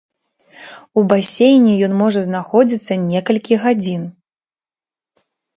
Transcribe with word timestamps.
У 1.01 1.03
басейне 1.11 1.73
ён 1.87 1.93
можа 2.01 2.23
знаходзіцца 2.29 2.93
некалькі 3.11 3.61
гадзін. 3.67 4.09